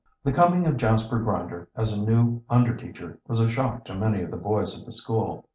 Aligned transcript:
The 0.23 0.31
coming 0.33 0.65
of 0.65 0.77
Jasper 0.77 1.19
Grinder 1.19 1.69
as 1.75 1.93
a 1.95 2.03
new 2.03 2.41
under 2.49 2.75
teacher 2.75 3.19
was 3.27 3.39
a 3.39 3.47
shock 3.47 3.85
to 3.85 3.93
many 3.93 4.23
of 4.23 4.31
the 4.31 4.35
boys 4.37 4.79
at 4.81 4.83
the 4.87 4.91
school. 4.91 5.45